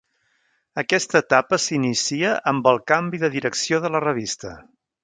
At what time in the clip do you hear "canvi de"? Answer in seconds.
2.95-3.35